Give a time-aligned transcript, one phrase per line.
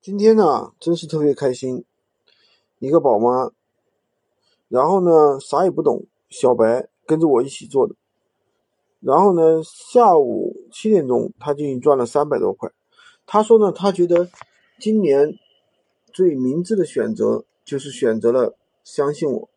[0.00, 1.84] 今天呢，真是特别开心。
[2.78, 3.50] 一个宝妈，
[4.68, 7.96] 然后呢，啥也不懂，小白跟着我一起做的。
[9.00, 12.70] 然后呢，下午七点钟，他就已经赚了三百多块。
[13.26, 14.28] 他说呢，他觉得
[14.78, 15.36] 今年
[16.12, 19.48] 最明智的选择就是选择了相信我，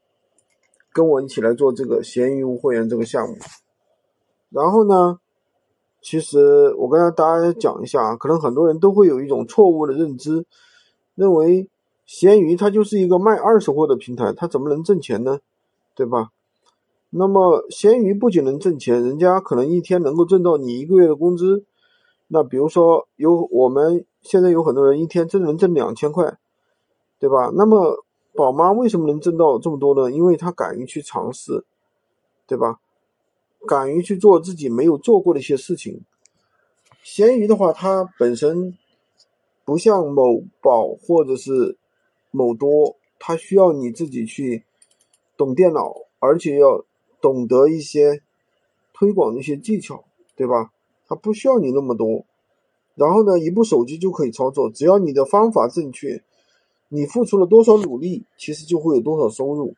[0.92, 3.38] 跟我一起来做这个闲鱼无货源这个项目。
[4.50, 5.20] 然后呢？
[6.02, 10.46] 其实我跟大家讲一下啊，可能很多人都会有一种错误的认知，
[11.16, 11.70] 认为
[12.05, 15.40] 闲鱼它就是一个卖二手货的平台，它怎么能挣钱呢？
[15.95, 16.32] 对吧？
[17.12, 21.66] 那么闲鱼不仅能挣钱，人家可能一天能够挣到你一个月的工资。
[22.28, 26.38] 那比如说有我们现在有很多人一天真能挣两千块，
[27.20, 27.52] 对吧？
[27.54, 30.09] 那么宝妈为什么能挣到这么多呢？
[30.09, 31.66] 因为她敢于去尝试，
[32.48, 32.80] 对吧？
[33.68, 36.02] 敢于去做自己没有做过的一些事情。
[37.04, 38.78] 闲鱼的话，它本身
[39.66, 41.78] 不像某宝或者是
[42.32, 44.64] 某多，它需要你自己去
[45.38, 46.86] 懂电脑，而且要
[47.22, 48.22] 懂得一些
[48.94, 50.03] 推广的一些技巧，
[50.36, 50.72] 对吧？
[51.08, 52.25] 它不需要你那么多。
[52.96, 56.23] 然后呢，一部手机就可以操作，只要你的方法正确，
[56.90, 59.75] 你付出了多少努力，其实就会有多少收入。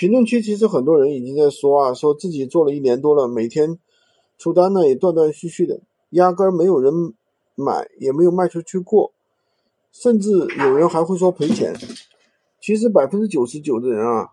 [0.00, 3.78] 评论区其实很多人已经在说啊，说自己做了一年多了，每天
[4.38, 7.12] 出单呢也断断续续的，压根儿没有人
[7.54, 9.12] 买，也没有卖出去过，
[9.92, 11.74] 甚至有人还会说赔钱。
[12.62, 14.30] 其实百分之九十九的人啊，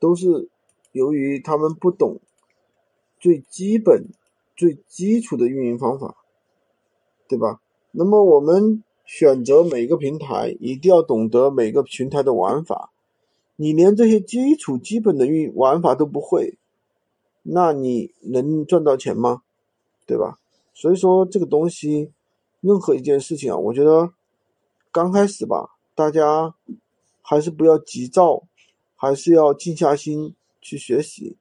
[0.00, 0.48] 都是
[0.92, 2.18] 由于他们不懂
[3.20, 4.06] 最基本、
[4.56, 6.16] 最基础的运营方法，
[7.28, 7.60] 对吧？
[7.90, 12.92] 那么我们选择每个平台，一定要懂得每个平台的玩法。
[13.56, 16.58] 你连这些基础基本的运玩法都不会，
[17.42, 19.42] 那你能赚到钱吗？
[20.06, 20.38] 对吧？
[20.74, 22.10] 所以说这个东西，
[22.60, 24.12] 任何一件事情啊，我觉得
[24.90, 26.54] 刚开始吧，大家
[27.22, 28.42] 还是不要急躁，
[28.96, 31.36] 还是要静下心去学习，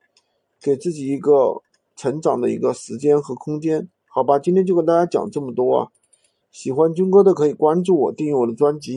[0.61, 1.61] 给自己一个
[1.95, 4.37] 成长的一个时间和空间，好吧？
[4.37, 5.91] 今天就跟大家讲这么多啊，
[6.51, 8.91] 喜欢军哥的可以关注我，订阅我的专辑。